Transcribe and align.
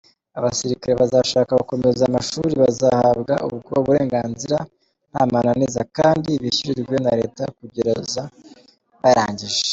Abasirikari 0.37 0.93
bazashaka 1.01 1.59
gukomeza 1.61 2.01
amashuri 2.05 2.53
bazahabwa 2.63 3.33
ubwo 3.47 3.73
burenganzira 3.85 4.57
ntamananiza 5.09 5.81
kandi 5.97 6.31
bishyurirwe 6.41 6.95
na 7.05 7.11
leta 7.19 7.43
kugera 7.57 7.89
bayarangije. 9.01 9.61